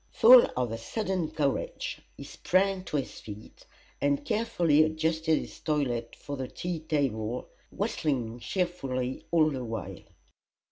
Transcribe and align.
Full 0.13 0.49
of 0.57 0.71
a 0.71 0.79
sudden 0.79 1.29
courage 1.29 2.01
he 2.17 2.23
sprang 2.23 2.83
to 2.85 2.97
his 2.97 3.19
feet, 3.19 3.67
and 4.01 4.25
carefully 4.25 4.81
adjusted 4.81 5.37
his 5.37 5.59
toilet 5.59 6.15
for 6.15 6.35
the 6.37 6.47
tea 6.47 6.79
table, 6.79 7.49
whistling 7.69 8.39
cheerfully 8.39 9.27
all 9.29 9.51
the 9.51 9.63
while. 9.63 9.99